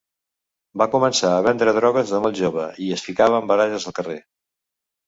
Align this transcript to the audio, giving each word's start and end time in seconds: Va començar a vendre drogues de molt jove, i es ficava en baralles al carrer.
Va 0.81 0.87
començar 0.95 1.33
a 1.35 1.43
vendre 1.49 1.75
drogues 1.79 2.15
de 2.15 2.23
molt 2.25 2.41
jove, 2.41 2.67
i 2.87 2.91
es 2.99 3.07
ficava 3.11 3.45
en 3.45 3.55
baralles 3.55 3.89
al 3.93 3.99
carrer. 4.03 4.23